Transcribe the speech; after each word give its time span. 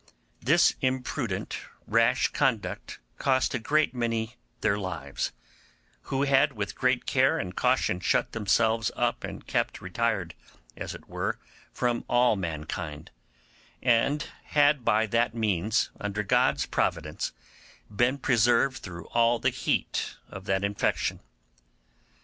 This 0.41 0.73
imprudent, 0.81 1.57
rash 1.85 2.29
conduct 2.29 2.97
cost 3.19 3.53
a 3.53 3.59
great 3.59 3.93
many 3.93 4.33
their 4.61 4.75
lives 4.79 5.31
who 6.09 6.23
had 6.23 6.53
with 6.53 6.73
great 6.73 7.05
care 7.05 7.37
and 7.37 7.55
caution 7.55 7.99
shut 7.99 8.31
themselves 8.31 8.89
up 8.95 9.23
and 9.23 9.45
kept 9.45 9.79
retired, 9.79 10.33
as 10.75 10.95
it 10.95 11.07
were, 11.07 11.37
from 11.71 12.03
all 12.09 12.35
mankind, 12.35 13.11
and 13.79 14.25
had 14.45 14.83
by 14.83 15.05
that 15.05 15.35
means, 15.35 15.91
under 15.99 16.23
God's 16.23 16.65
providence, 16.65 17.31
been 17.95 18.17
preserved 18.17 18.77
through 18.77 19.05
all 19.09 19.37
the 19.37 19.51
heat 19.51 20.15
of 20.29 20.45
that 20.45 20.63
infection. 20.63 21.19